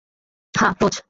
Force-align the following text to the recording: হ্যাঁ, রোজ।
হ্যাঁ, 0.53 0.73
রোজ। 0.81 0.95